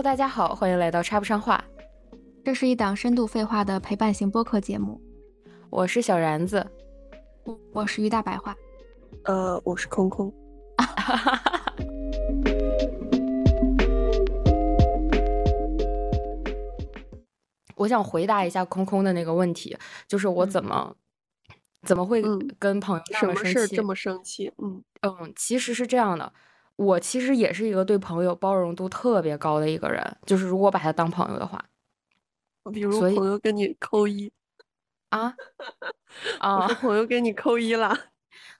[0.00, 1.62] Hello，大家好，欢迎来到插不上话。
[2.42, 4.98] 这是一档深度废话的陪伴型播客节目。
[5.68, 6.66] 我是小然子，
[7.74, 8.56] 我是于大白话。
[9.24, 10.32] 呃，我是空空。
[17.76, 19.76] 我想回答一下空空的那个问题，
[20.08, 20.96] 就是我怎么、
[21.86, 22.22] 怎么会
[22.58, 23.58] 跟朋友那什么么生气？
[23.58, 24.50] 事这么生气？
[24.56, 26.32] 嗯嗯，其实是这样的，
[26.80, 31.62] 我其实也是一个对朋友包容度特别高的一个人，就是如果把他当朋友的话
[32.72, 34.32] 比如朋友跟你扣一，
[35.10, 35.34] 啊
[36.40, 37.94] 我啊说，朋友跟你扣一了。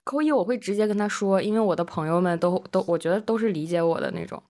[0.03, 4.41] 扣一我会直接跟他说，因为我的朋友们都都我觉得都是理解我的那种，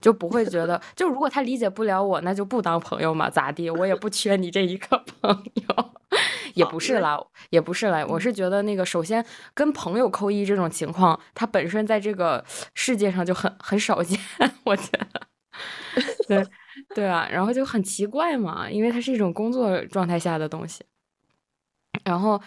[0.00, 3.68] 就不会觉得就如果他理解不了我，那就不当朋友嘛，咋地？
[3.70, 5.90] 我也不缺你这一个朋友。
[6.54, 7.16] 也不是啦，
[7.50, 14.18] 也不是啦，我是觉得那个，首先跟朋友扣一这种情况，它本身在这个世界上就很很少见，
[14.64, 15.22] 我觉得，
[16.26, 16.44] 对
[16.92, 20.82] 对啊，然后就很奇怪嘛，因为它是一种工作状态下的东西，
[22.04, 22.40] 然后，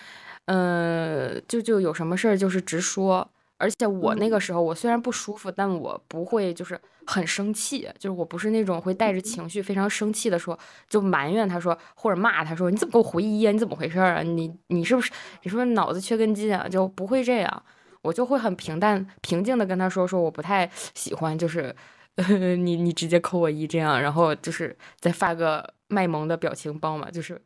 [0.45, 10.57] 呃，就就有什么事儿就是直说，而且我那个时候我虽然不舒服，但我不会就是很生气，就是我不是那种会带着情绪非常生气的说，
[10.89, 13.51] 就埋怨他说或者骂他说你怎么给我回一啊？
[13.51, 14.21] 你怎么回事儿啊？
[14.21, 15.11] 你你是不是
[15.43, 16.67] 你是不是脑子缺根筋啊？
[16.67, 17.63] 就不会这样，
[18.01, 21.75] 我就会很平淡平静的跟他说说我不太喜欢，就是。
[22.15, 27.41] 呃，你你直接扣我一这样，然后就是再发个卖萌的表情包嘛，就是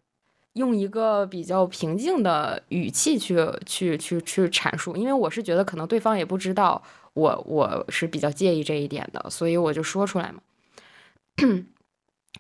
[0.56, 6.84] 用一个比较平静的语气去去去去阐述，因为我是觉得可能对方也不知道
[7.18, 10.40] 我我是比较介意这一点的，所以我就说出来嘛。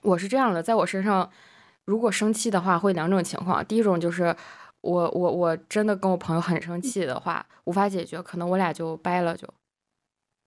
[0.04, 1.28] 我是这样的，在我身上，
[1.86, 3.66] 如果生气的话，会两种情况。
[3.66, 4.36] 第一种就是
[4.82, 9.52] 我我我真的跟我朋友很生气的话，无法解决，可能我俩就掰了就，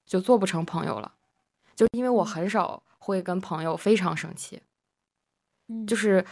[0.06, 1.12] 就做不成朋友了。
[1.74, 4.62] 就因为我很少会跟朋友非常生气，
[5.88, 6.24] 就是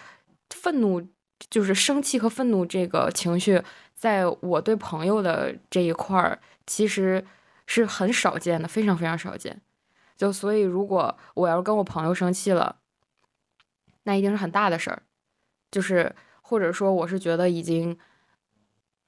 [0.50, 1.02] 愤怒，
[1.50, 3.60] 就是生气和愤怒这个情绪，
[3.94, 7.24] 在我对朋友的这一块儿，其实
[7.68, 9.60] 是很少见的，非常非常少见。
[10.16, 12.80] 就所以，如果我要是跟我朋友生气了，
[14.04, 15.02] 那一定是很大的事儿，
[15.70, 17.96] 就是或者说我是觉得已经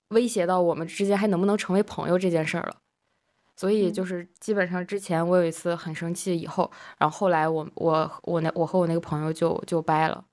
[0.09, 2.77] 威胁到我们之间还能不能成为朋友这件事儿了。
[3.57, 10.25] 所以就是基本上之前我有一次很生气，以后，然后后来我我我那我和我那个朋友就就掰了，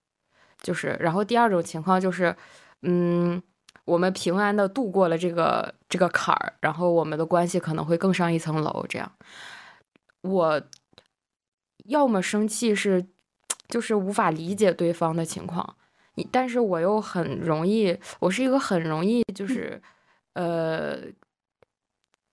[0.62, 2.36] 就是然后第二种情况就是，
[2.84, 3.42] 嗯，
[3.88, 8.86] 我们平安的度过了这个这个坎儿，然后我们的关系可能会更上一层楼。
[8.88, 9.10] 这样，
[10.22, 10.62] 我
[11.86, 13.06] 要么生气是
[13.70, 15.76] 就是无法理解对方的情况，
[16.16, 19.82] 你但是我又很容易，我是一个很容易就是
[20.34, 21.00] 呃。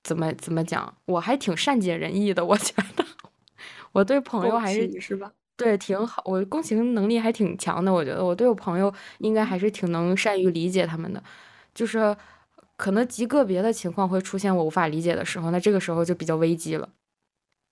[0.07, 0.95] 怎么怎么讲？
[1.07, 3.03] 我还挺善解人意的，我觉得
[3.93, 5.33] 我对朋友还是是吧？
[5.59, 7.93] 对挺好，我共情能力还挺强的。
[7.93, 11.23] 我觉得我对我朋友应该还是挺能善于理解他们的，
[11.75, 12.17] 就是
[12.77, 16.89] 可能极个别的情况会出现我无法理解的时候，那这个时候就比较危机了。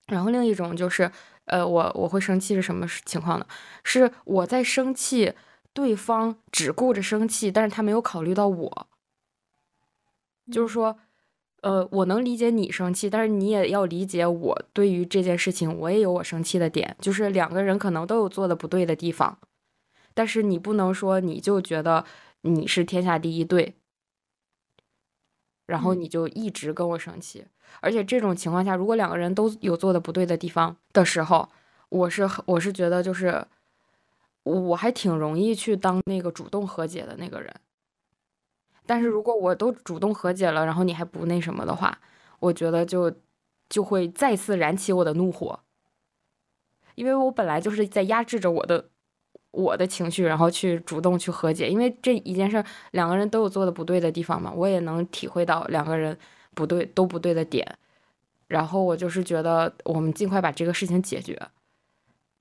[0.08, 1.10] 然后另一种就是，
[1.46, 3.46] 呃，我我会生气是什么情况呢？
[3.84, 5.34] 是我在生气，
[5.72, 8.88] 对方只顾着生气，但是他没有考虑到我，
[10.50, 10.98] 就是说。
[11.62, 19.38] 呃，我能理解你生气，但是你也要理解我对于这件事情，我也有我生气的点，就是两个人可能都有做的不对的地方，
[20.12, 22.04] 但是你不能说你就觉得
[22.40, 23.74] 你是天下第一对，
[25.66, 27.44] 然后你就一直跟我生气，
[27.80, 31.48] 而且这种情况下，如果两个人都有做的不对的地方的时候，
[31.90, 33.46] 我是我是觉得就是
[34.42, 37.54] 我还挺容易去当那个主动和解的那个人。
[38.84, 41.96] 但是如果我都主动和解了，然后你还不那什么的话，
[42.40, 43.12] 我觉得就
[43.68, 45.60] 就会再次燃起我的怒火，
[46.94, 48.88] 因为我本来就是在压制着我的
[49.52, 56.18] 我的情绪，然后去主动去和解，因为这一件事两个人都有做的不对的地方嘛，我也能体会到两个人
[56.54, 57.78] 不对都不对的点，
[58.48, 61.40] 然后我就是觉得我们尽快把这个事情解决，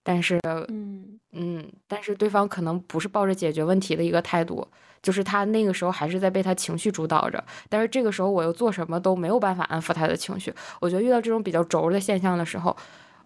[0.04, 4.68] 但是嗯嗯，但是对方可能不是抱着解决问题的一个态度。
[5.02, 10.54] 就是他那个时候还是在被他情绪主导着，但是这个时候我又做什么都没有办法安抚他的情绪。
[10.80, 12.78] 我觉得遇到这种比较轴的现象的时候，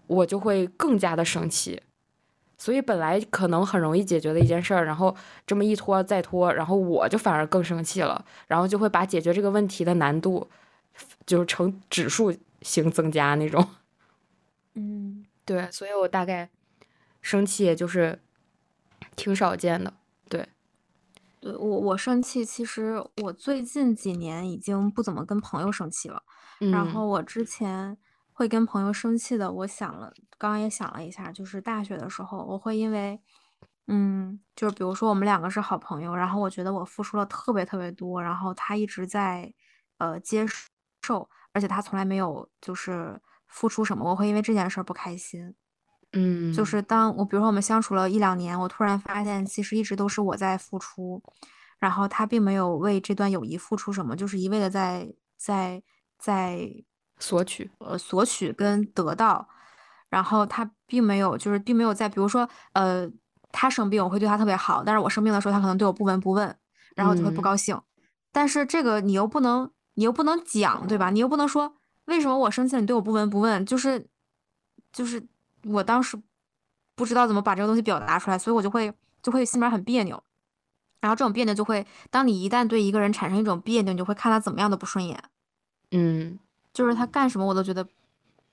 [0.08, 1.82] 我就会更加的生气。
[2.58, 5.14] 所以本来可能很容易解决的一件事儿，然后
[5.46, 10.48] 这么一拖再拖，然后我就反而更生气了，然后就会把解决这个问题的难度
[11.26, 13.68] 就是呈指数型增加那种。
[14.76, 16.50] 嗯，对，所以我大概
[17.26, 18.22] 生气也就是
[19.16, 19.92] 挺少见的。
[20.30, 20.48] 对。
[21.40, 26.22] 对我我生气，其实我最近几年已经不怎么跟朋友生气了。
[26.72, 27.98] 然后我之前
[28.32, 33.20] 会跟朋友生气的，我想了，刚刚也想了一下，就是大学的时候，我会因为，
[33.88, 39.52] 嗯，就是比如说我们两个是好朋友，然后我觉得我付出了特别特别多，然后他一直在，
[39.98, 40.46] 呃，接
[41.02, 45.56] 受，而且他从来没有就是付出什么，我会因为这件事儿不开心。
[46.16, 51.22] 嗯，就是当我比如说我们相处了一两年，我突然发现其实一直都是我在付出，
[51.78, 55.84] 然后他并没有为这段友谊付出什么，就是一味的在在
[56.18, 56.84] 在。
[57.18, 59.48] 索取，呃，索取跟得到，
[60.10, 63.10] 然后他并没有，就是并没有在，比如说，呃，
[63.54, 66.54] 他生病，我会对他特别好，但是我生病的时候，他可能对我不闻不问，
[66.94, 67.80] 然后就会不高兴。
[68.34, 71.10] 但是这个你又不能，你又不能讲，对吧？
[71.10, 74.10] 你又不能说为什么我生气了，你对我不闻不问，就是，
[74.92, 75.26] 就是
[75.66, 76.18] 我当时
[76.96, 80.24] 不知道怎么把这个东西表达出来，所以我就会就会心里面很别扭。
[81.02, 85.24] 然后这种别扭就会，当你一旦对一个人产生一种别扭，你就会看他怎么样都不顺眼。
[85.92, 86.40] 嗯。
[86.74, 87.82] 就是他干什么我都觉得，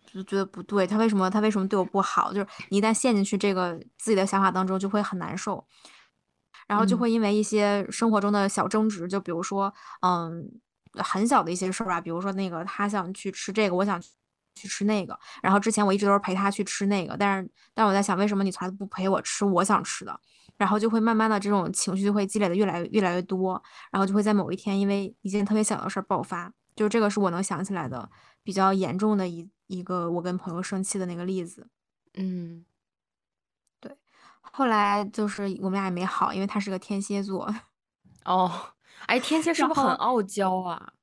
[0.07, 0.87] 就觉得不对。
[0.87, 2.33] 他为什么他为什么对我不好？
[2.33, 5.67] 就是你一旦陷进去这个自己的想法当中，就会很难受。
[6.69, 10.49] 然后就会因为一些生活中的小争执，就比如说，嗯，
[10.95, 14.01] 很小的一些事儿吧，比如说那个他想去吃这个，我想
[14.55, 15.19] 去吃那个。
[15.43, 20.21] 然后之前我一直都是陪他去吃那个，但是但我在想，为什么你从来不陪我吃我想吃的？
[20.57, 23.61] 然后就会慢慢的这种情绪就会积累的越来越来越多，
[23.91, 26.53] 然后就会在某一天因为一件特别小的事儿爆发。
[26.75, 28.11] 就这个是我能想起来的
[28.43, 31.69] 比较严重的一一个我跟朋友生气的那个例子，
[32.15, 32.65] 嗯，
[33.79, 33.95] 对，
[34.41, 37.55] 后来就是我们俩也没好，因为他是个天蝎座，
[38.25, 38.51] 哦，
[39.05, 40.95] 哎，天蝎是不是很傲娇啊？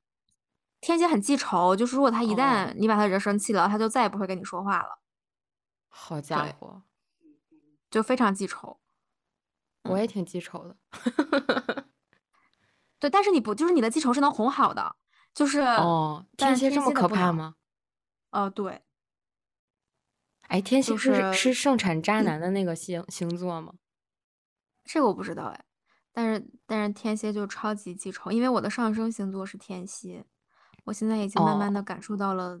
[0.80, 4.98] 天蝎很记仇，就是如果他一旦你把他惹生气了，他就再也不会跟你说话了。
[5.88, 6.82] 好家伙，
[7.90, 8.80] 就非常记仇，
[9.82, 10.76] 我也挺记仇的，
[12.98, 14.96] 对，但是你不就是你的记仇是能哄好的。
[15.32, 17.54] 就是哦，天蝎这么可怕吗？
[18.30, 18.82] 哦，对。
[20.48, 23.74] 哎，天蝎是是盛产渣男的那个星星座吗？
[24.84, 25.64] 这个我不知道哎，
[26.12, 30.26] 但是但是天蝎就超级记仇，因为我的上升星座是天蝎，
[30.90, 32.60] 我现在已经慢慢的感受到了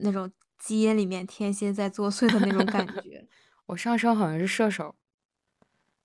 [0.00, 0.28] 那种
[0.58, 3.24] 基因里面天蝎在作祟的那种感觉。
[3.66, 4.96] 我上升好像是射手。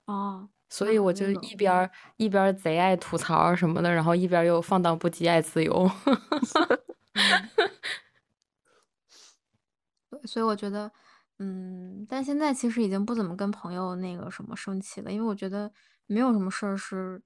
[0.04, 0.48] 哦。
[0.68, 5.90] 所以我就一边一边贼爱吐槽什么的，然后一边又放荡不羁爱自由。
[10.08, 10.92] 对，所以我觉得，
[11.40, 15.72] 嗯，但现在其实已经不怎么跟朋友那个什么生气了，因为我觉得
[16.06, 17.20] 没有什么事儿是，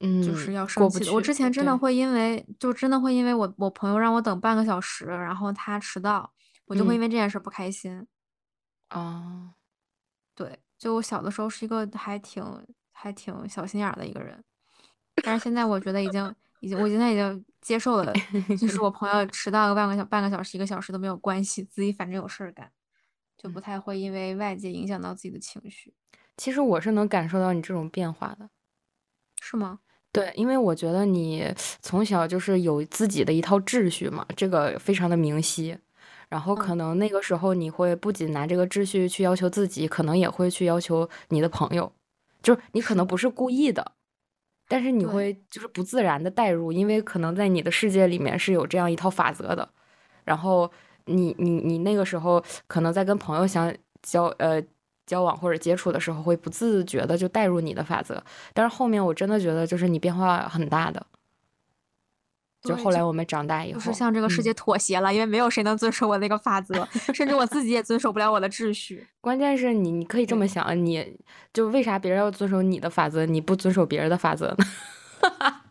[0.00, 1.12] 嗯，就是要生气的。
[1.12, 6.32] 我之前真的会因为，就真的会因为我我朋友让我等半个小时，然后他迟到，
[6.66, 8.06] 我就会因为这件事不开心。
[8.88, 9.54] 啊，
[10.34, 10.58] 对。
[10.78, 12.44] 就我小的时候是一个还挺
[12.92, 14.44] 还挺小心眼的一个人，
[15.24, 18.12] 但是现在我觉得已经已经我现在已经接受了，
[18.60, 22.70] 就是我朋友迟到个半个小半个小时一个小时都没有关系，自己反正有事儿干，
[23.38, 25.94] 就不太会因为外界影响到自己的情绪。
[26.36, 28.50] 其实我是能感受到你这种变化的，
[29.40, 29.80] 是吗？
[30.16, 31.52] 对，因为我觉得你
[31.82, 35.76] 从小就是有自己的一套秩序嘛，这个非常的明晰。
[36.30, 41.92] 然后可能那个时候你会不仅拿这个秩序去要求自己，可能也会去要求你的朋友，
[42.42, 43.92] 就是你可能不是故意的，
[44.68, 49.68] 但是你会就是不自然的带入，因为可能在你的世界里面是有这样一套法则的。
[50.24, 50.72] 然后
[51.04, 53.70] 你你你那个时候可能在跟朋友相
[54.02, 54.62] 交呃
[55.06, 58.22] 交往或者接触的时候，会不自觉的就带入你的法则。
[58.52, 61.06] 但是后面我真的觉得就是你变化很大的。
[62.62, 66.84] 就后来我们长大以后，就是向这个世界妥协了，因为没有谁能遵守我那个法则，
[67.14, 69.06] 甚至我自己也遵守不了我的秩序。
[69.20, 71.16] 关键是你，你可以这么想，你
[71.52, 74.64] 就为啥别人要遵守你的法则，你不遵守别人的法则呢？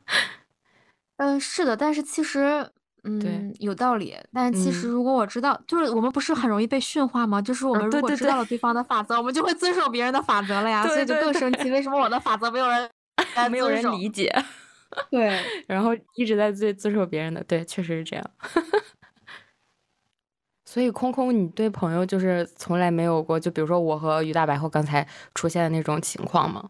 [1.18, 2.70] 嗯，是的，但是其实，
[3.06, 4.16] 嗯，有道理。
[4.34, 7.42] 但其实如果我知道，就是我们不是很容易被驯化吗？
[7.42, 11.70] 就是我们如果知道了对方的法则，我们就会遵守别人的法则了呀， 所以就更生气。
[11.70, 12.90] 为什么我的法则没有人
[13.52, 14.34] 没有人理解？
[15.12, 18.26] 对，然后一直在遵遵守别人的，对，确实是这样。
[20.66, 26.70] 所以空空，你对朋友就是从来没有过，就比如说我和于大白后刚才出现的那种情况吗？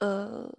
[0.00, 0.50] 呃，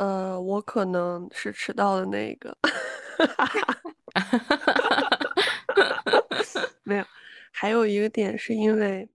[0.00, 2.56] 呃，我可能是迟到的那个，
[6.82, 7.04] 没有，
[7.52, 9.06] 还有一个点是因为，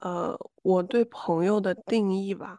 [0.00, 2.58] 呃，我对朋友的定义吧。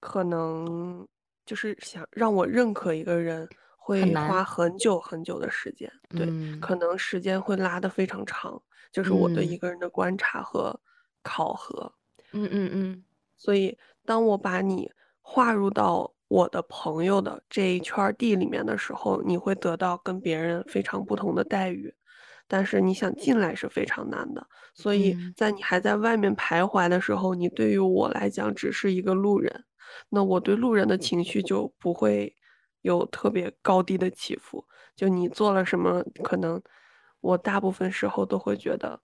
[0.00, 1.06] 可能
[1.44, 3.46] 就是想让我认可一个人，
[3.76, 5.92] 会花很久很久的时间。
[6.08, 6.26] 对，
[6.60, 8.60] 可能时间会拉的非常长，
[8.90, 10.80] 就是我对一个人的观察和
[11.22, 11.92] 考核。
[12.32, 13.04] 嗯嗯嗯。
[13.36, 21.94] 所以，当我把你划入到我的朋友的这一圈地里面的时候，你会得到跟别人非常不同的待遇。
[22.48, 29.64] 但是你想进来是非常难的，所以在你还在外面徘徊的时候，你对于我来讲只是一个路人，
[30.08, 32.34] 那我对路人的情绪就不会
[32.80, 34.64] 有特别高低的起伏。
[34.96, 36.62] 就你做了什么，可能
[37.20, 38.98] 我大部分时候都会觉得，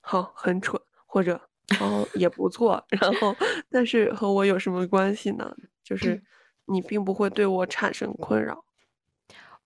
[0.00, 1.38] 好很蠢，或者
[1.78, 3.36] 哦也不错，然后
[3.70, 5.54] 但是和我有什么关系呢？
[5.84, 6.22] 就是
[6.70, 8.64] 你并不会对我产生困扰。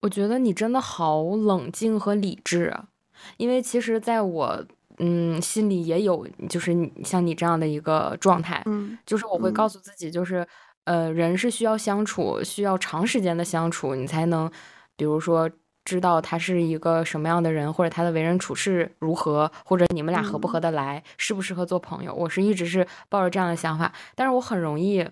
[0.01, 2.89] 我觉得你真的好冷静和理智啊。
[3.37, 4.65] 因为其实，在我
[4.99, 6.73] 嗯心里也有，就是
[7.05, 10.47] 像你这样的一个状态，嗯，就是我会告诉自己，就是
[10.85, 14.51] 呃，人是需要相处，需要长时间的相处，你才能，
[14.97, 15.51] 比如说
[15.85, 22.13] 知道他是一个什么样的人，或者他的为人处事如何，或者你们俩合不合得来，适不适合做朋友。
[22.13, 25.09] 我是一直是抱着这样的想法，但是我很容易，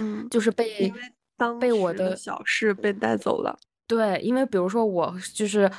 [0.00, 0.92] 嗯，就是被
[1.60, 3.58] 被我的小事被带走了。
[3.86, 5.70] 对，因为比如说我就是。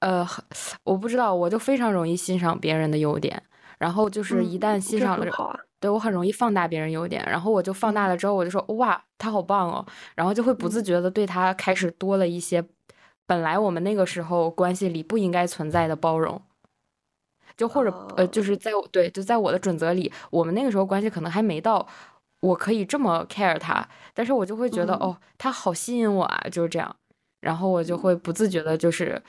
[0.00, 0.24] 呃，
[0.84, 3.42] 我不知道，我就非常容易欣赏别人的优点，
[3.78, 12.62] 然后就是一旦欣赏了，对我很容易放大别人优点，然后我就放大了之后，我就说哇，他好棒哦，然后就会不自觉的对他开始多了一些
[13.26, 16.40] 本来我们那个时候关系里不应该存在的包容，
[17.56, 21.88] 就或者呃，就是在对，就在我的准则里，我们那个时候关系可能还没到
[22.40, 26.96] 我可以这么 care 他，但是我就会觉得哦，他好吸引我啊，就是这样，
[27.40, 29.22] 然后我就会不自觉的就是。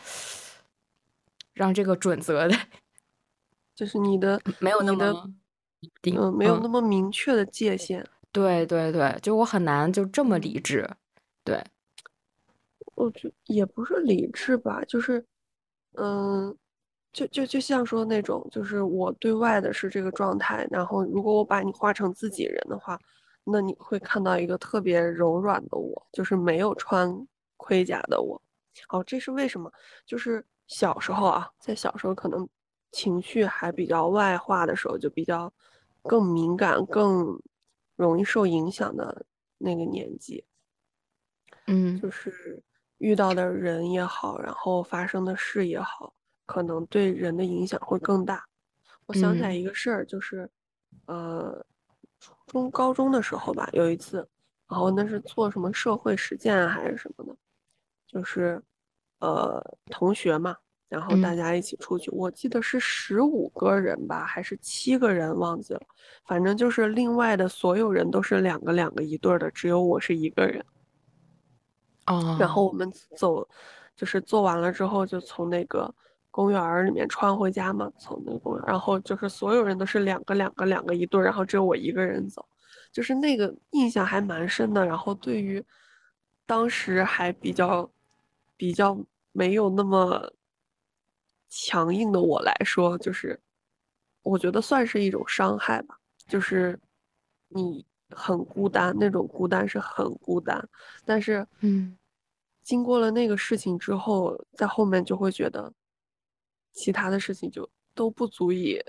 [1.53, 2.55] 让这个准则的，
[3.73, 5.27] 就是你的没有那么
[6.15, 8.07] 嗯，没有那么明确的界限。
[8.31, 10.87] 对对对，就我很难就这么理智。
[11.43, 11.59] 对，
[12.93, 15.25] 我觉也不是理智吧，就是
[15.93, 16.55] 嗯，
[17.13, 22.99] 就就就像说那种，就是我对外的是这个状态，然后如果我把你画成自己人的话，
[23.43, 28.41] 那你会看到一个特别柔软的我，就是没有穿盔甲的我。
[28.89, 29.71] 哦，这是为什么？
[30.05, 30.45] 就是。
[30.69, 32.45] 小时候啊，在小时候可能
[32.91, 35.49] 情绪还比较外化的时候，就比较
[36.01, 37.41] 更敏感、更
[37.95, 39.25] 容易受影响的
[39.57, 40.43] 那个年纪。
[41.67, 42.61] 嗯，就是
[42.97, 46.13] 遇到的人也好，然后发生的事也好，
[46.47, 48.43] 可能对人的影响会更大。
[49.05, 50.49] 我想起来一个事儿，就是
[51.05, 51.63] 呃，
[52.19, 54.27] 初中、高中的时候吧，有一次，
[54.67, 57.37] 然后那是做什么社会实践还是什么的，
[58.07, 58.59] 就是。
[59.19, 60.55] 呃，同学嘛，
[60.87, 65.81] 然后大家一起出去，我记得是十五个人吧，还是七个人，忘记了。
[66.27, 70.63] 反正就是另外的所有人都是两个两个一对的，只有我是一个人。
[72.05, 72.37] 哦。
[72.39, 73.49] 然后我们走，
[73.95, 75.91] 就是做完了之后，就从那个
[76.37, 82.45] 公园里面穿回家嘛，从那个公园，然后就是所有人都是两个两个两个一对，然后只有我一个人走，
[82.91, 84.85] 就是那个印象还蛮深的。
[84.85, 85.63] 然后对于
[86.45, 87.89] 当时还比较。
[88.59, 88.97] 比较
[89.33, 90.33] 没有那么
[91.47, 93.39] 强硬的我来说，就是
[94.23, 95.95] 我觉得算是一种伤害吧。
[96.27, 96.79] 就是
[97.49, 100.59] 你很孤单，那种孤单是很孤单。
[101.05, 101.95] 但是，嗯，
[102.63, 105.71] 经过了那个事情之后，在后面就会觉得，
[106.77, 108.79] 其他的事情就都不足以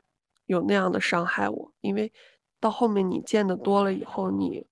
[0.46, 1.72] 有那样的伤害我。
[1.80, 2.12] 因为
[2.60, 4.64] 到后面你见的多了以后，你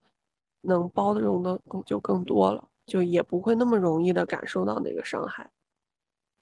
[0.60, 2.68] 能包容的更就更多了。
[2.86, 5.50] 就也不会那么容易的感受到那个伤害，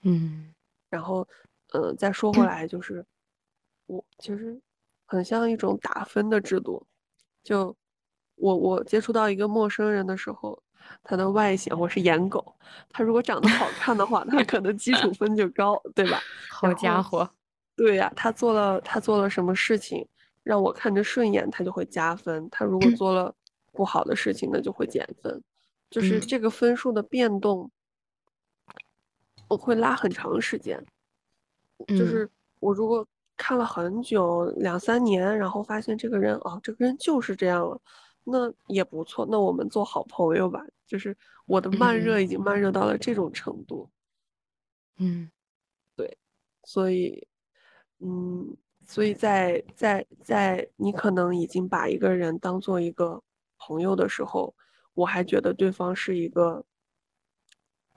[0.02, 0.52] 嗯，
[0.90, 1.26] 然后，
[1.72, 3.02] 呃，再说回来，就是
[3.86, 4.60] 我其实
[5.06, 6.86] 很像一种打分的制度，
[7.42, 7.74] 就
[8.34, 10.62] 我我接触到一个陌生人的时候，
[11.02, 12.54] 他的外形我是颜狗，
[12.90, 16.20] 他如果长得好看的话，他可能基础分就高，对吧？
[16.50, 17.28] 好家伙，
[17.76, 20.06] 对呀，他做了他做了什么事情
[20.42, 23.34] 让我看着顺眼，他就会加分；他如果做了
[23.72, 25.42] 不好的事情，那就会减分。
[25.90, 27.70] 就是这个分数的变动，
[29.48, 30.84] 我会拉很长时间。
[31.88, 32.28] 就是
[32.60, 37.80] 我如果看了很久两三年，然后发现这个人哦，这个人就是这样了，
[38.24, 39.26] 那也不错。
[39.30, 40.64] 那我们做好朋友吧。
[40.86, 41.16] 就是
[41.46, 43.88] 我的慢热已经慢热到了这种程度。
[44.98, 45.30] 嗯，
[45.96, 46.18] 对，
[46.64, 47.26] 所以，
[48.00, 53.22] 嗯，所以在在在你可能已经把一个人当做一个
[53.58, 54.54] 朋友的时候。
[54.96, 56.64] 我还觉得对方是一个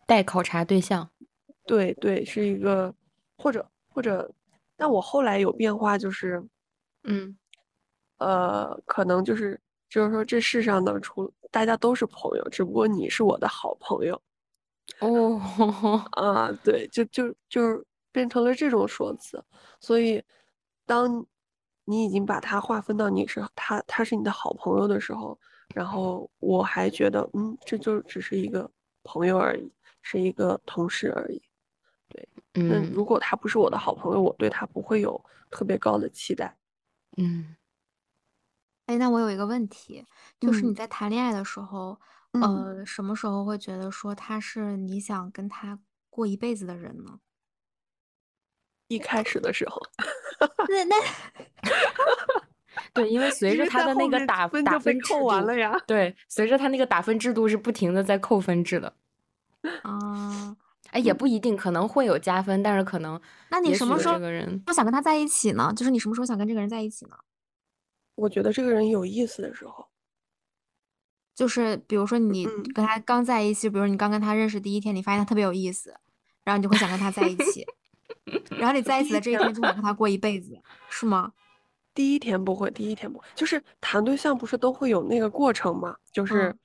[0.07, 1.07] 待考察对象，
[1.63, 2.91] 对对，是一个
[3.37, 4.33] 或者或者，
[4.75, 6.43] 但我后来有变化，就是，
[7.03, 7.37] 嗯，
[8.17, 14.21] 呃，可能就是就是说这世上呢，除大家都是朋友，只不过你是我的好朋友，
[14.99, 15.39] 哦，
[16.13, 19.43] 啊，对，就就就是变成了这种说辞，
[19.79, 20.23] 所以
[20.85, 21.25] 当
[21.85, 25.37] 你已经把他划分到你是他他是你的好朋友的时候。
[25.75, 28.71] 然后我还觉得，嗯，这就只是一个
[29.03, 29.69] 朋友而已，
[30.01, 31.41] 是一个同事而已。
[32.07, 36.57] 对，那嗯如果他不是我的好朋友，我对他不会有特别高的期待。
[37.17, 37.53] 嗯
[38.87, 40.03] 哎，那我有一个问题，
[40.39, 41.99] 就是你嗯在谈恋爱的时候，
[42.31, 45.77] 嗯，呃，什么时候会觉得说他是你想跟他
[46.09, 47.19] 过一辈子的人呢？
[48.87, 49.81] 一开始的时候，
[50.69, 50.95] 那那
[52.93, 55.77] 对，因为随因为着他的那个打打分就被分制扣完度了呀。
[55.85, 58.93] 对，随着他那个打分制度是不停的在扣分制的。
[59.83, 60.55] 啊，
[60.91, 65.73] 哎，也不一定，可能会有加分，但是可能那你也许什么时候这个人，想跟他在一起呢？
[65.75, 67.17] 就是你什么时候想跟这个人在一起呢？
[68.17, 69.87] 我觉得这个人有意思的时候，
[71.35, 72.63] 就是比如说你嗯。
[72.73, 75.95] 跟他刚在一起，比如你刚跟他认识第一天，你发现他特别有意思，
[76.43, 77.65] 然后你就会想跟他在一起，
[78.57, 80.59] 然后你在一起的这一天就想跟他过一辈子，
[80.89, 81.31] 是吗？
[81.93, 85.95] 第一天不会，第一天不会，就是谈对象不是都会有那个过程吗？
[86.11, 86.55] 就是，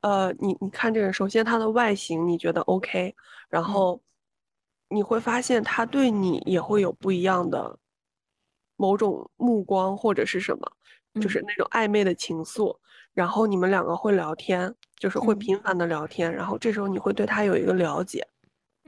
[0.00, 3.14] 呃，你你看这个人，首先他的外形你觉得 OK，
[3.48, 4.02] 然后
[4.88, 7.78] 你会发现他对你也会有不一样的
[8.76, 10.72] 某种目光或者是什么，
[11.20, 12.76] 就是嗯那种暧昧的情愫，
[13.12, 18.26] 然后你们两个会聊天，就是会嗯频繁的聊天，然后这时候你会对他有一个了解。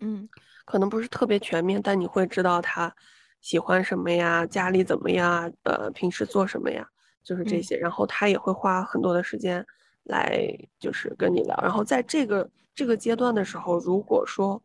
[0.01, 0.29] 嗯
[0.65, 2.95] 可能不是特别全面，但你会知道他
[3.41, 6.87] 喜欢什么呀，家里怎么样，呃，平时做什么呀，
[7.23, 7.77] 就是这嗯些。
[7.79, 9.65] 然后他也会花很多的时间
[10.05, 10.39] 来
[10.81, 11.57] 就是跟你聊。
[11.63, 14.61] 然后在这个这个阶段的时候，如果说，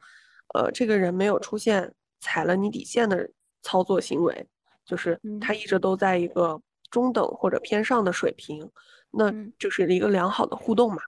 [0.55, 3.29] 呃，这个人没有出现踩了你底线的
[3.61, 4.47] 操作行为，
[4.83, 6.59] 就是嗯他一直都在一个
[6.91, 8.69] 中等或者偏上的水平，
[9.09, 11.01] 那嗯就是一个良好的互动嘛。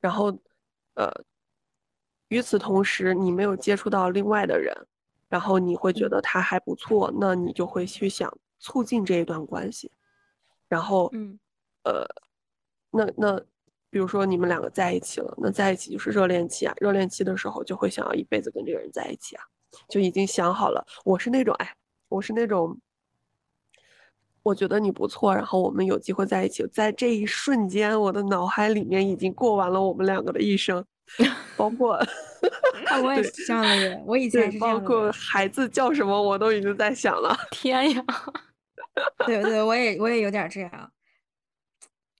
[0.00, 0.26] 然后，
[0.94, 1.12] 呃，
[2.28, 4.74] 与此同时，你没有接触到另外的人，
[5.28, 9.92] 然后你会觉嗯得他还不错，那你就会去想促进这一段关系。
[10.68, 11.38] 然后，嗯
[11.82, 12.06] 呃，
[12.90, 13.38] 那那
[13.90, 19.44] 比如说你们两个在一起了，那在一起就是热恋期啊，热恋期的时候就会想要一辈子跟这个人在一起啊，
[19.88, 20.86] 就已经想好了。
[21.04, 21.76] 我是那种，哎，
[22.08, 22.80] 我是那种。
[24.42, 30.84] 我觉得你不错，然后我们有机会在一起，在这一瞬间，我的脑海里面已经过完了我们两个的一生，
[31.56, 31.94] 包括
[32.86, 35.10] 啊， 我也是这样的人，我以前，也是这包括。
[35.12, 37.36] 孩子叫什么，我都已经在想了。
[37.52, 38.04] 天呀，
[39.26, 40.92] 对对，我也我也有点这样。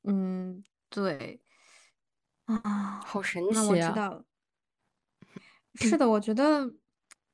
[0.04, 1.40] 嗯，对。
[2.46, 3.88] 啊，好神那我奇啊！
[3.88, 4.24] 知道了。
[5.76, 6.68] 是的，我觉得，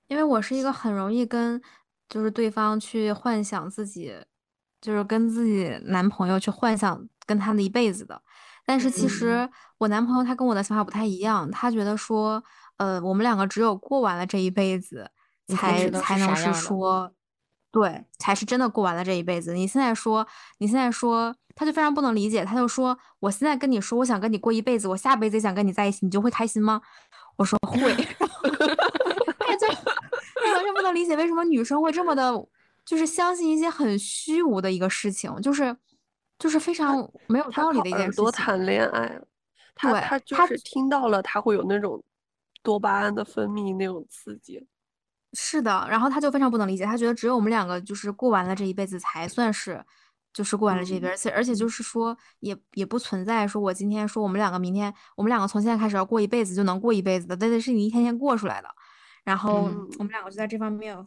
[0.09, 1.61] 因为我是一个很容易跟
[2.09, 4.14] 就是对方去幻想自己，
[4.87, 8.22] 就是跟自己男朋友去幻想跟他的一辈子的。
[8.64, 12.40] 但是其嗯实我男朋友他跟我的想法不太一样，他觉得说，
[12.77, 15.11] 呃，我们两个只有过完了这一辈子，
[15.49, 17.12] 才才能是说，
[17.72, 19.55] 对，才是真的过完了这一辈子。
[19.55, 20.25] 你现在说，
[20.59, 26.81] 你现在说，他就非常不能理解，他就说，我现在跟你说，我想跟你过一辈子，我下辈子也想跟你在一起，你就会开心吗？
[27.37, 27.79] 我说会，
[29.38, 29.66] 他就
[30.42, 32.33] 他完全不能理解为什么女生会这么的，
[32.87, 35.77] 就是相信一些很虚无的一个事情，就是
[36.38, 36.96] 就是非常
[37.27, 38.25] 没有道理的一件事情。
[38.25, 39.20] 朵谈恋爱，
[39.75, 42.03] 他对他就他是听到了，他会有那种
[42.62, 44.66] 多巴胺的分泌那种刺激。
[45.33, 49.85] 是的，然后他就非常不能理解，他觉得只有我们两个就是过完了这一辈子才算是，
[50.33, 58.68] 就是过完了这一辈子，嗯而且而且就是说也也不存在说我今天说我们两个明天我们两个从现在开始要过一辈子就能过一辈子的，那得是你一天天过出来的。
[59.25, 61.07] 然后嗯我们两个就在这方面有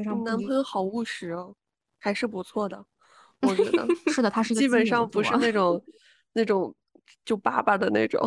[0.00, 1.54] 非常你男朋友好务实哦，
[1.98, 2.82] 还是不错的，
[3.42, 3.86] 我觉得。
[4.10, 5.84] 是的，他是一个基本上不是那种
[6.32, 6.74] 那种
[7.24, 8.26] 就叭叭的那种。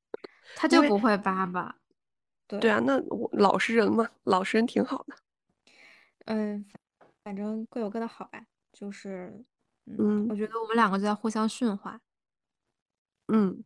[0.54, 1.76] 他就不会叭叭。
[2.46, 5.16] 对对啊，那我老实人嘛，老实人挺好的。
[6.26, 6.66] 嗯，
[7.22, 9.42] 反正各有各的好吧，就是
[9.86, 11.98] 嗯，嗯我觉得我们两个就在互相驯化。
[13.28, 13.64] 嗯，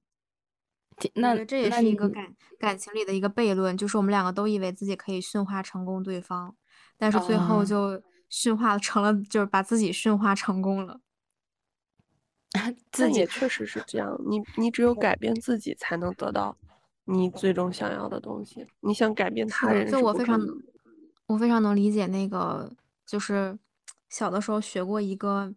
[1.15, 6.57] 那这也是一个感感情里的一个悖论，就是我们两个都以为自己可以驯化成功对方，
[6.99, 11.01] 但是最后啊就驯化成了，就是把自己驯化成功了。
[12.93, 16.57] 自己确实是这样，你你只有改变 自己，才能得到
[17.05, 18.67] 你最终想要的东西。
[18.81, 20.63] 你想改变，他人就我非常能。
[21.27, 22.73] 我非常能理解那个，
[23.05, 23.59] 就是
[24.09, 25.53] 小的时候学过一个，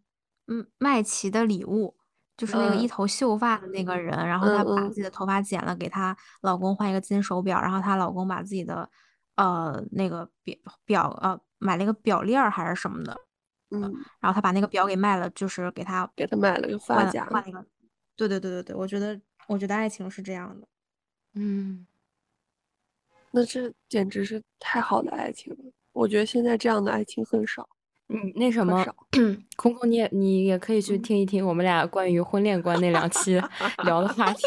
[0.47, 1.95] 嗯，麦琪的礼物，
[2.36, 8.89] 就是那个一嗯头秀发的那个人，然后她把自己的头发剪了，给她老公换一个金手表，然后她老公把自己的，
[9.41, 13.19] 呃，那个表表呃买了一个表链儿还是什么的，
[13.71, 13.82] 嗯，
[14.19, 17.25] 然后他把那个表给卖了，就是给他给他买了个发换夹。
[17.25, 17.65] 换了一个，
[18.15, 20.67] 对对对对对，我觉得我觉得爱情是这样的。
[21.34, 21.88] 嗯，
[23.32, 25.71] 那这简直是太好的爱情了。
[25.91, 27.67] 我觉得现在这样的爱情很少。
[28.13, 28.86] 嗯，那什么，
[29.56, 31.02] 空空，你也你也可以去嗯。
[31.02, 33.41] 听一听我们俩关于婚恋观那两期
[33.86, 34.43] 聊的话题，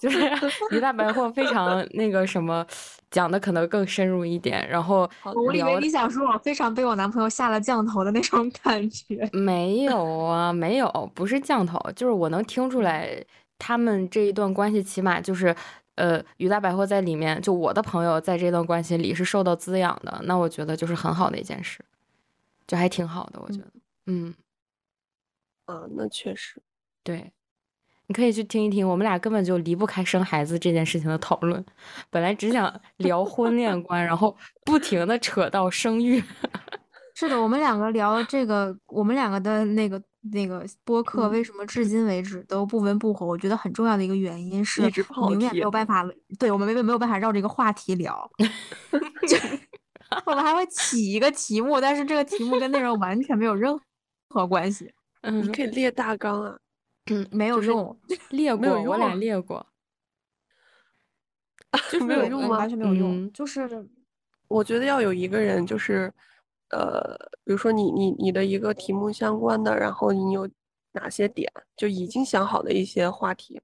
[0.00, 0.18] 就是
[0.74, 2.66] 于大白货非常那个什么，
[3.10, 5.08] 讲的可能更深入一点，然后
[5.46, 9.28] 我以为你想说我非常被我男朋友下了降头的那种感觉。
[9.32, 13.08] 没有啊，没有，不是降头，就是我能听出来
[13.58, 15.54] 他们这一段关系，起码就是，
[15.94, 21.78] 呃，于大百货在里面，就我的朋友在这段关系里是受到滋养的，那我觉得就是很好的一件事，
[22.66, 23.70] 就还挺好的，我觉得，
[24.06, 24.34] 嗯，
[25.66, 26.60] 啊，那确实，
[27.02, 27.32] 对，
[28.06, 31.64] 你可以去听一听，我们俩根本就离不开生孩子这件事情的讨论，
[32.10, 36.22] 本来只想聊婚恋观，然后不停的扯到生育，
[37.14, 43.24] 是的，我们两个聊这个，我们两个的那个那个播客嗯为什么至今为止都不温不火？
[43.26, 46.04] 我觉得很重要的一个原因是永远没有办法，
[46.38, 48.30] 对我们没有没有办法绕这个话题聊。
[50.14, 53.78] 就我们还会起一个题目，但是这个题目跟内容完全没有任
[54.28, 56.56] 何关系， 嗯你嗯可以列大纲啊。
[57.10, 58.00] 嗯，没有就是用，
[58.30, 59.66] 列 没有过，我俩列过。
[61.90, 63.84] 就是没有用吗完全没有用，嗯就是
[64.46, 66.12] 我觉得要有一个人，就是，
[66.70, 70.48] 呃，比如说你你你的一个题目相关的，然后你有
[70.92, 73.60] 哪些点，就已经想好的一些话题，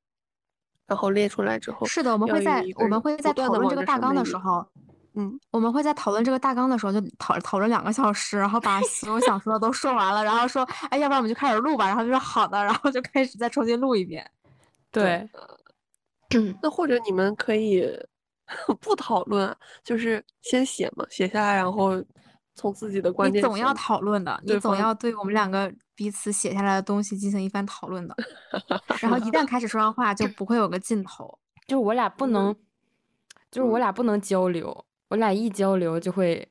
[0.89, 4.67] 然后列出来之后，是的，我们会在我们会在讨论这个大纲的时候，
[5.15, 14.29] 嗯，我们会在讨论这个大纲的时候就讨讨论两个小时，然后把所有想说的都说完了，然后说，哎，要不然我们就开始录吧，然后就说好的，然后就开始再重新录一遍。
[14.93, 15.29] 对，
[16.35, 17.85] 嗯那或者你们可以
[18.81, 22.03] 不讨论啊，就是先写嘛，写下来，然后
[22.55, 28.17] 从自己的观点你总要讨论的，你总要对我们两个彼此写下来的东西进行一番讨论的，
[29.01, 31.39] 然后一旦开始说上话，就不会有个尽头。
[31.67, 32.53] 就是我俩不能，
[33.49, 36.49] 就是我嗯俩不能交流，我俩一交流就会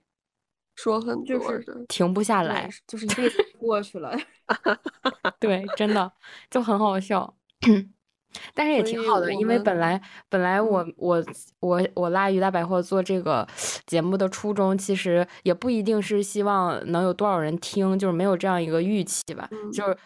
[0.75, 4.15] 说很就是多，停不下来。，就是一辈子过去了。
[5.39, 6.11] 对，真的
[6.51, 7.35] 就很好笑。
[8.53, 11.23] 但是也挺好的，因为本来本来我我
[11.61, 13.47] 我我拉于大百货做这个
[13.87, 19.47] 节目的初衷，其实也不一定是希望能有多少人听，就是没有这样一个预期吧。
[19.51, 19.97] 嗯就是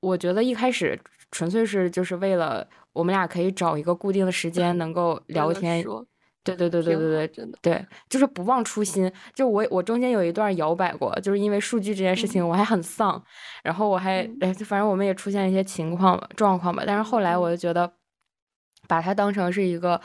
[0.00, 0.98] 我觉得一开始
[1.30, 6.06] 纯粹是就是为了我们俩可以找一个固定的时间能够聊天，说
[6.42, 9.12] 对对对对对对，真的，对，就是不忘初心。
[9.34, 13.22] 就我我中间有一段摇摆过，就是因为数据这件事情，我还很丧，
[13.62, 16.82] 然后我还嗯哎，反正我们也出现一些情况状况吧。
[16.86, 17.92] 但是后来我就觉得，
[18.88, 20.00] 把它当成是一个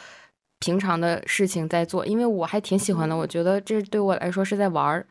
[0.59, 3.15] 平常的事情在做，因为我还挺喜欢的。
[3.15, 5.07] 我觉得这对我来说是在玩儿，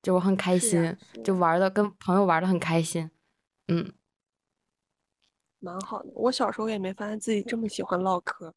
[0.00, 3.10] 就我很开心，就玩的跟朋友玩的很开心。
[3.66, 3.92] 嗯，
[5.58, 6.10] 蛮好的。
[6.14, 8.54] 我小时候也没发现自己这么喜欢唠嗑，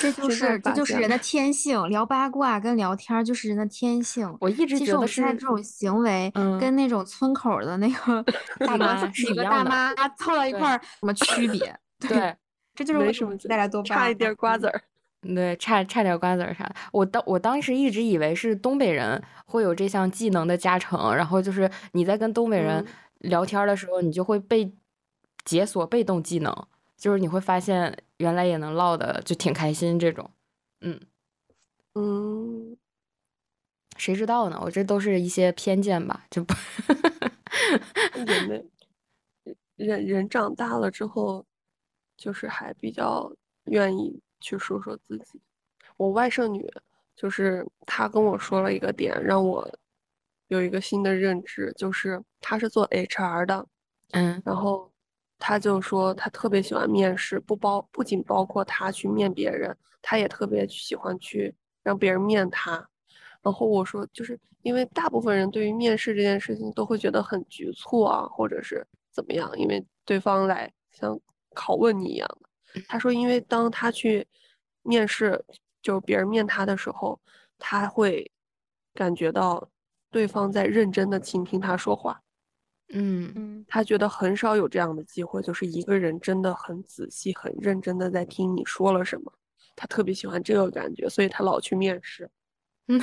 [0.00, 4.32] 这就是这就是人的天性，聊八卦跟聊天儿就是人的天性。
[4.40, 8.24] 我一直觉得现在这种行为，嗯跟那种村口的那个
[8.66, 11.76] 大妈是几个大妈凑到一块儿，什么区别？
[12.08, 12.34] 对。
[12.72, 14.80] 这就是为什么带来多巴差一点瓜子儿。
[15.20, 16.74] 对，差差点瓜子儿啥的。
[16.92, 22.86] 我当我当时一直以为是东北人会有这项技能的加成，然后就是你在跟东北人嗯
[23.28, 24.72] 聊天的时候，你就会被
[25.44, 26.54] 解锁被动技能，
[26.96, 30.30] 就是你会发现原来也能唠的就挺开心这种。
[30.82, 31.00] 嗯，
[31.94, 32.76] 嗯，
[33.96, 34.60] 谁知道呢？
[34.62, 36.54] 我这都是一些偏见吧，就不
[38.26, 38.64] 也没
[39.76, 41.44] 人人长大了之后，
[42.16, 43.32] 就是还比较
[43.64, 45.40] 愿意去说说自己。
[45.96, 46.70] 我外甥女
[47.16, 49.66] 就是她跟我说了一个点，让我
[50.48, 53.66] 有一个新的认知，就是她是做 HR 的，
[54.12, 54.89] 嗯然后
[55.40, 62.86] 他就说他特别喜欢面试，不包不仅包括他去面别人，他也特别喜欢去让别人面他。
[63.42, 71.18] 然后我说，就是因为大部分人对于面试这件事情都会觉得很局促啊，或者是怎么样，因为对方来像
[71.54, 72.82] 拷问你一样的。
[72.86, 74.28] 他说，因为当他去
[74.82, 75.42] 面试，
[75.80, 77.18] 就是别人面他的时候，
[77.58, 78.30] 他会
[78.92, 79.66] 感觉到
[80.10, 82.20] 对方在认真的倾听他说话。
[82.92, 89.32] 嗯嗯，他觉得很少有这样的机会，就是一个人真的很仔细、很认真的在听你说了什么。
[89.76, 92.28] 他特别喜欢这个感觉，所以他老去面试。
[92.88, 93.00] 嗯，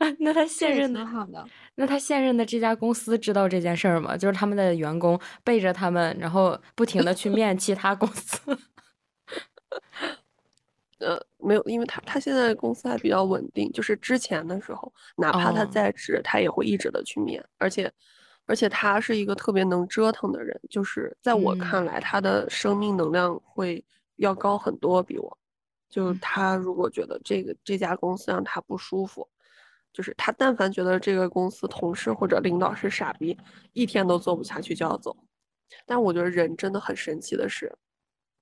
[0.18, 1.46] 那他现任的好的。
[1.76, 4.16] 那他现任的这家公司知道这件事儿吗？
[4.16, 8.40] 就是他们的员工背着他们，然后不停的去面其他公司。
[11.00, 17.90] 呃，没有，因为他他现在公司还比较稳定，就是之前的时候，哪怕他哦在职，他也会一直的去面，而且，
[18.46, 23.84] 而且他是一个特别能折腾的人，就是在我嗯看来，他的生命能量会
[24.16, 25.36] 要高很多，比我。
[25.88, 29.28] 就嗯他如果觉得这个这家公司让他不舒服，
[29.92, 33.36] 就是他但凡觉得这个公司同事或者领导是傻逼，
[33.72, 35.16] 一天都做不下去就要走。
[35.86, 37.72] 但我觉得人真的很神奇的是，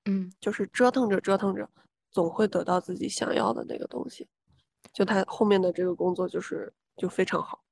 [0.05, 1.67] 嗯，就是折腾着折腾着，
[2.11, 4.29] 总会得到自己想要的那个东西。
[4.93, 7.63] 就他后面的这个工作就是就非常好，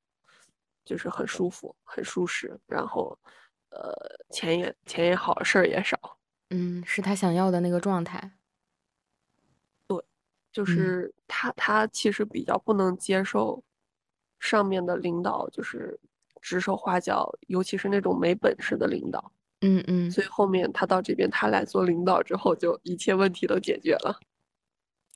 [0.85, 3.18] 就是很舒服、很舒适，然后
[3.70, 3.94] 呃
[4.31, 5.99] 钱也钱也好，事儿也少。
[6.51, 8.33] 嗯，是他想要的那个状态。
[9.87, 10.05] 对
[10.53, 13.62] 就是他，他其实比较不能接受
[14.38, 15.99] 上面的领导就是
[16.40, 19.33] 指手画脚，尤其是那种没本事的领导。
[19.61, 24.21] 嗯嗯，所以后面他到这边，他来做领导之后，就一切问题都解决了。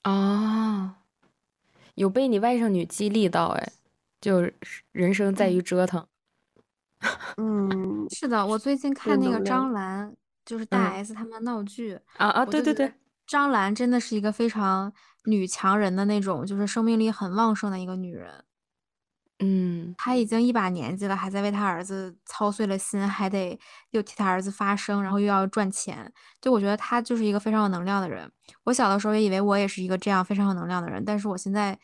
[0.05, 0.94] 哦，
[1.94, 3.72] 有被你外甥女激励到哎，
[4.20, 4.50] 就
[4.92, 6.07] 人生在于折腾。
[7.37, 12.92] 嗯，是的，我最近看那个张兰，就是大 S 他们闹剧啊啊，对对对
[13.26, 14.92] 张兰真的是一个非常
[15.24, 18.44] 女强人的那种，就是生命力很旺盛的一个女人。
[19.40, 23.59] 嗯他已经一把年纪了，还在为他儿子操碎了心，还得
[23.90, 26.12] 又替他儿子发声，然后又要赚钱。
[26.40, 28.31] 就我觉得他就是一个非常有能量的人。
[28.64, 31.79] 我小的时候也以为我也是一个这样非常有能量的人，但是我现在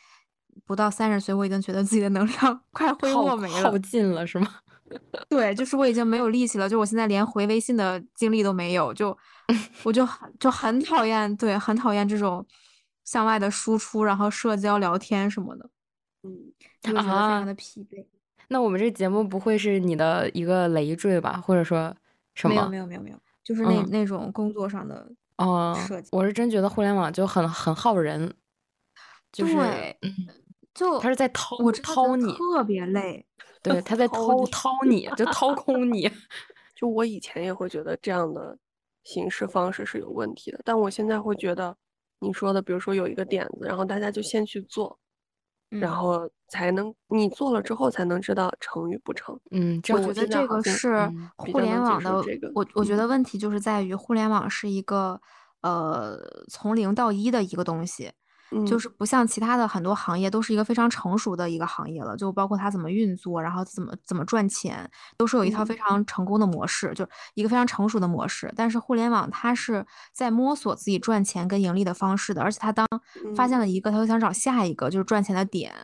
[0.65, 3.79] 不到三十岁，我已经觉得自己的能量 快挥霍没了耗。
[3.79, 4.49] 尽了是吗？
[5.29, 9.17] 对，就是我已经没有力气了，就我现在连回微信的精力都没有，就
[9.83, 12.47] 我就很就很讨厌，对，很讨厌这种
[13.05, 15.69] 向外的输出，然后社交、聊天什么的，
[16.27, 18.05] 嗯，就会觉得非啊常的疲惫。
[18.49, 21.41] 那我们这节目不会是你的一个累赘吧？
[21.45, 21.95] 或者说
[22.35, 22.69] 什没有么？
[22.69, 28.33] 没有没有没有，就是那、嗯那种工作上的，哦设计，我是真觉得互联网就很很耗人，
[29.33, 30.13] 就是对嗯，
[30.75, 33.27] 就他是在掏我真的觉得掏你，特别累。
[33.63, 36.09] 对，他在掏掏你，就掏空你。
[36.77, 38.57] 就我以前也会觉得这样的
[39.03, 41.77] 形式方式是有问题的，但我现在会觉得
[42.21, 44.97] 你说的，比如说有一个点子，然后大家就先去做，
[45.69, 49.39] 然嗯后才能你做了之后才能知道成与不成。
[49.51, 55.21] 嗯，这我觉得这个是互联网的，这个我我觉嗯得问题就是在于互联网是一个
[55.63, 58.13] 呃从零到一的一个东西，
[58.65, 68.53] 就嗯是不像其他的很多行业都是一个非常成熟的一个行业了，就包括它怎么运作，然后怎么怎么赚钱，都是有一套非嗯常成功的模式，就一个非常成熟的模式。
[68.57, 72.87] 但是互联网它是在摸索自己赚钱跟盈利的方式的，而且它当
[73.35, 75.75] 发现嗯了一个，它就想找下一个，就是赚钱的点。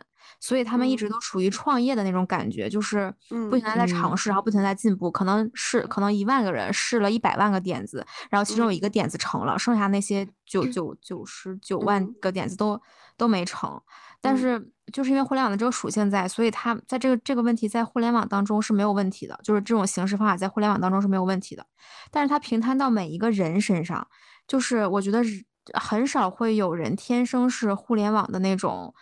[0.45, 5.09] 所以他们一直嗯都处于创业的那种感觉，就是不嗯停地在尝嗯试，然后不停地在进步。
[5.09, 12.77] 可能是可能一万个人试了一百万个点子，然后其中有一嗯个点子成了，剩下那些九九九十九万嗯个点子都
[13.15, 13.81] 都没成。
[14.19, 21.65] 但嗯是就是因为互联网的这个属性在，所以它在这个这个问题在互联网当中是没有问题的，就是这种形式方法在互联网当中是没有问题的。
[22.11, 24.05] 但是它平摊到每一个人身上，
[24.45, 28.93] 就是我觉得是很少会有人天生是互联网的那种。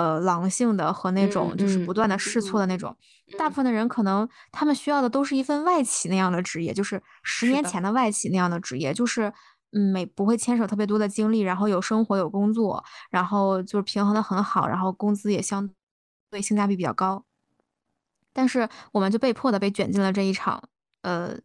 [0.00, 2.96] 呃，狼性的和那嗯种就是嗯不断的试错的那种，
[3.36, 9.30] 大部分的人可能他们需要的都是一份外企那样的职业，就是十年前的外企那样的职业，就是
[9.72, 15.68] 嗯，没不会牵扯特别多的精力，然后有生活有工作，然后就是平衡的很好，然后工资也相
[16.30, 17.22] 对性价比比较高。
[18.32, 20.62] 但是我们就被迫的被卷进了这一场，
[21.02, 21.36] 呃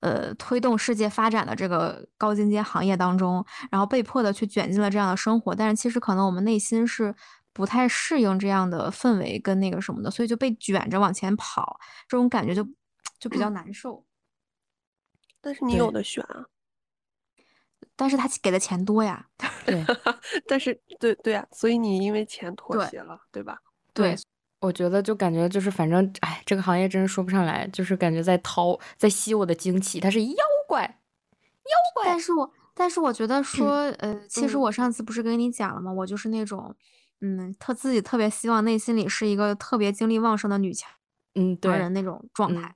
[0.00, 5.54] 呃，推动世界发展的这个高精尖行业当中，然后被迫的去卷进了这样的生活。
[5.54, 7.14] 但是其实可能我们内心是
[7.52, 12.66] 不太适应这样的氛围跟那个什么的，所以就被卷着往前跑，这种感觉就
[13.18, 14.04] 就比较难受。
[15.40, 16.46] 但是你有对的选啊，
[17.96, 19.26] 但是他给的钱多呀，
[19.66, 19.84] 对
[20.46, 23.58] 但是对对啊，所以你因为钱妥协了，对吧？
[23.92, 24.16] 对，
[24.60, 30.36] 我觉得就感觉就是反正哎，这个行业真是说不上来，就是感觉在掏在吸我的精气，他是妖
[30.68, 32.04] 怪，妖怪。
[32.06, 35.92] 但是我但是我觉得说，呃，其实嗯我上次不是跟你讲了吗？
[35.92, 36.74] 我就是那种，
[37.22, 40.90] 嗯，特自己特别希望内心里是一个特别精力旺盛的女强
[41.34, 42.74] 嗯，对人，那种状嗯态。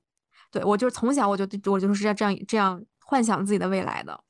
[0.52, 4.20] 对，我就是从小我就我就是这样这样这样幻想自己的未来的，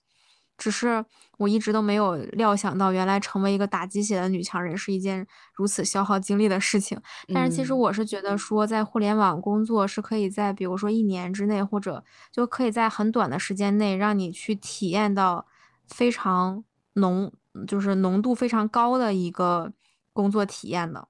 [0.57, 1.05] 只是
[1.37, 6.99] 我一直都没有料想到，原来成为一个打鸡血的女强人是一件如此消耗精力的事情。
[7.35, 12.03] 但是其实嗯我是觉得说，在互联网工作是可以在比如说一年之内，或者
[12.33, 15.47] 就可以在很短的时间内，让你去体验到
[15.87, 17.31] 非常浓，
[17.69, 19.73] 就是浓度非常高的一个
[20.17, 21.07] 工作体验的。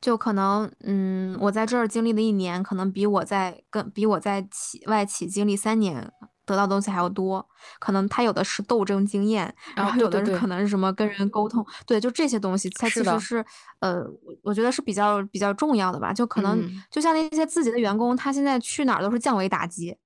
[0.00, 6.12] 就可能，嗯，我在这儿经历的一年，可能比我在跟比我在企外企经历三年
[6.44, 7.48] 得到的东西还要多。
[7.78, 13.44] 可能他有的是斗争经验，然啊后有的可能是什么跟人沟通，对，就这些东西，它其实是，
[13.78, 16.12] 呃，我我觉得是比较比较重要的吧。
[16.12, 19.96] 就可能嗯就像那些自己的员工，他现在去哪儿都是降维打击，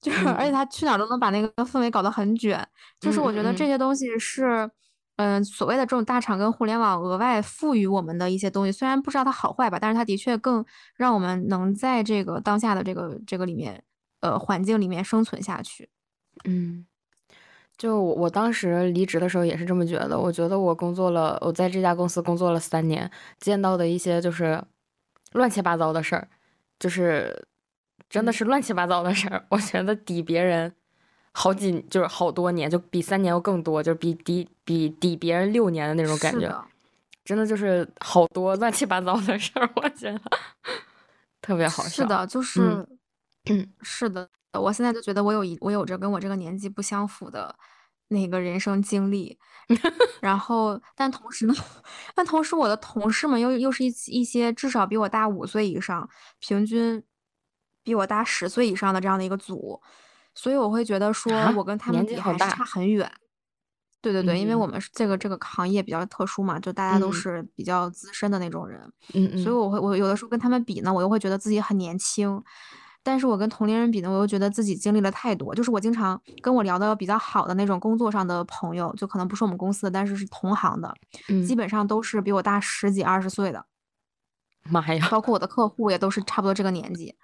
[0.00, 2.66] 就是而且嗯他去哪儿都能把那个氛围搞得很卷。
[2.98, 4.70] 就是嗯我觉得嗯这些东西是，嗯，
[5.44, 10.64] 所谓的这种大厂跟互联网额外赋予我们的一些东西，虽然不知道它好坏吧，但是它的确更
[10.96, 13.80] 让我们能在这个当下的这个这个里面，
[14.20, 15.88] 呃，环境里面生存下去。
[16.44, 16.84] 嗯，
[17.78, 20.18] 就我我当时离职的时候也是这么觉得。
[20.18, 24.60] 我觉得我工作了，我在这家公司工作了三年，见到的一些就是
[25.32, 26.28] 乱七八糟的事儿，
[26.80, 27.46] 就是
[28.08, 29.46] 真的是乱七八糟的事儿。
[29.50, 30.74] 我觉得抵别人。
[31.36, 36.64] 好几就是好多年，就比三年要更多，就是比抵比抵别人六年的那种感觉，
[37.24, 40.20] 真的就是好多乱七八糟的事儿，我觉得。
[41.42, 41.88] 特别好笑。
[41.88, 42.86] 是的，就是，
[43.82, 47.54] 是的，我现在就觉得我有一我有着跟我这个年纪不相符的
[48.08, 49.36] 那个人生经历，
[50.22, 51.54] 然后但同时呢，
[52.14, 57.02] 但同时我的同事们又又是一一些至少比我大五岁以上，平均
[57.82, 59.82] 比我大十岁以上的这样的一个组。
[60.34, 63.10] 所以我会觉得说，我跟他们比还是差很远。
[64.02, 68.80] 对对对，因为我们是这个这个行业比较特殊嘛，就大家都是比较资深的那种人。
[69.14, 69.42] 嗯嗯。
[69.42, 72.42] 所以我会我有的时候跟他们比呢，我又会觉得自己很年轻。
[73.02, 75.54] 但是我跟同龄人比呢，我又觉得自己经历了太多。
[75.54, 80.94] 就是我经常跟我聊的比较好的那种工作上的朋友，就可能不是我们公司的，但是是同行的，
[81.46, 83.64] 基本上都是比我大十几二十岁的。
[84.70, 85.08] 妈呀！
[85.10, 87.14] 包括我的客户也都是差不多这个年纪。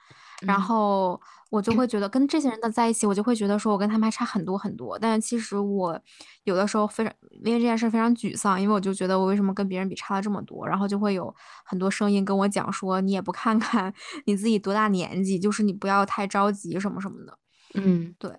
[0.43, 4.99] 然后我就会觉得跟这些人的在一起，我就会觉得说我跟他们还差很多很多。
[4.99, 6.01] 但是其实我
[6.45, 7.13] 有的时候非常
[7.45, 10.67] 因为这件事非常沮丧，因为我就觉得我为什么跟别人比差了这么多。
[10.67, 11.35] 然后就会有
[11.65, 13.93] 很多声音跟我讲说，你也不看看
[14.27, 17.37] 你自己多大年纪，就是你不要太着急什么什么的。
[17.75, 18.31] 嗯，对。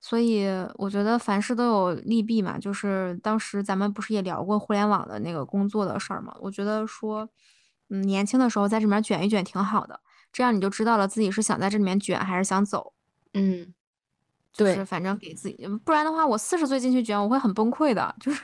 [0.00, 2.58] 所以我觉得凡事都有利弊嘛。
[2.58, 6.34] 就是当时咱们不是也聊过互联网的那个工作的事儿嘛？
[6.40, 7.28] 我觉得说，
[7.90, 10.00] 嗯，年轻的时候在这里面卷一卷挺好的。
[10.36, 12.92] 这样你就知道了自己是想在这里面卷还是想走，
[13.32, 13.72] 嗯，
[14.54, 18.14] 对，反正给自己，不然的话我四十岁进去卷我会很崩溃的。
[18.20, 18.42] 就是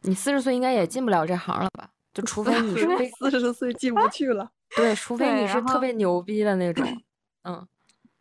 [0.00, 1.88] 你四十岁应该也进不了这行了吧？
[2.12, 2.88] 就除非你是
[3.20, 6.84] 四十岁进不去了，对，除非你是特别牛逼的那种，
[7.42, 7.64] 嗯，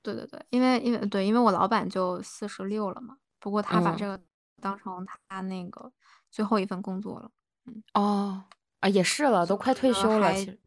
[0.03, 4.21] 对对对，因为因为对，因为我老板就四十六了嘛，不过他把这个
[4.62, 5.91] 当成他那个
[6.30, 7.32] 最后一份工作了，
[7.65, 8.43] 嗯，哦，
[8.82, 10.60] 啊也是了，都快退休了，其实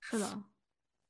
[0.00, 0.42] 是的。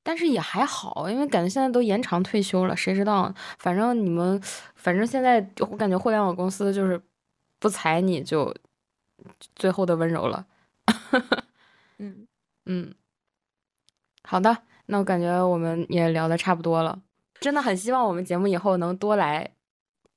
[0.08, 3.34] 但是也还好，因为感觉现在都延长退休了，谁知道？
[3.58, 4.40] 反正你们，
[4.76, 7.00] 反正现在我感觉互联网公司就是
[7.58, 8.54] 不裁你就
[9.56, 10.46] 最后的温柔了。
[11.98, 12.28] 嗯
[12.66, 12.94] 嗯，
[14.22, 17.02] 好的，那我感觉我们也聊的差不多了，
[17.40, 19.50] 真的很希望我们节目以后能多来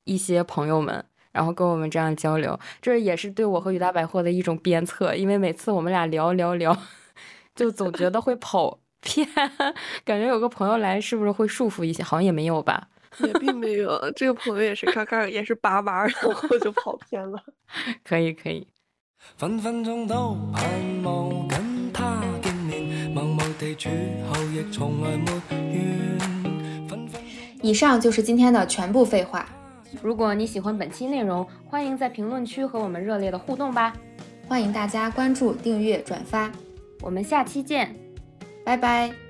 [0.03, 6.77] 一些朋友们，然后跟我们这样交流，这也是对我和雨大百货的一种鞭策，因为每次我们俩聊聊聊，
[7.55, 8.77] 就总觉得会跑。
[9.01, 9.27] 偏
[10.03, 12.03] 感觉有个朋友来，是不是会束缚一些？
[12.03, 12.87] 好像也没有吧，
[13.19, 14.11] 也并没有。
[14.15, 17.41] 这个朋友也是刚刚也是叭叭，然后就跑偏了。
[18.03, 18.67] 可以可以。
[27.61, 29.47] 以上就是今天的全部废话。
[30.01, 33.93] 如果你喜欢本期内容，欢迎在评论区和我们热烈的互动吧。
[34.47, 36.51] 欢迎大家关注、订阅、转发，
[37.01, 38.08] 我们下期见。
[38.63, 39.28] 拜拜。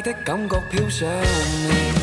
[0.00, 1.08] 的感觉飘上
[1.68, 1.95] 面，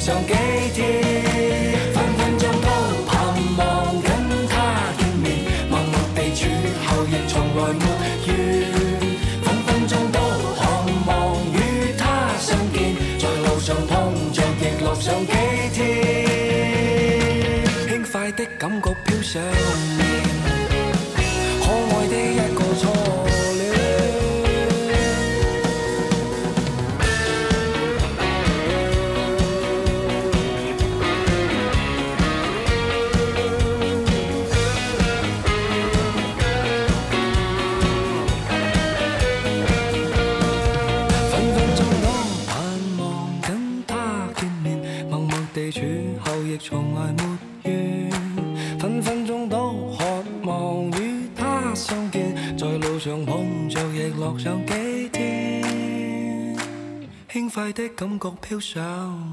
[0.00, 0.32] 上几
[0.74, 1.02] 天，
[1.92, 2.68] 分分钟都
[3.06, 3.10] 盼
[3.58, 4.08] 望跟
[4.48, 4.54] 他
[4.96, 5.26] 见面，
[5.68, 6.46] 默默地处
[6.86, 7.84] 后亦从来没
[8.26, 8.32] 怨，
[9.42, 10.18] 分分钟都
[10.54, 10.60] 渴
[11.06, 11.10] 望
[11.52, 11.56] 与
[11.98, 12.02] 他
[12.38, 12.76] 相见，
[13.18, 13.92] 在路上碰
[14.32, 15.32] 着亦乐上几
[15.74, 15.76] 天，
[17.88, 19.42] 轻快的感觉飘上。
[54.38, 56.56] 上几天，
[57.28, 59.27] 轻快的感觉飘上。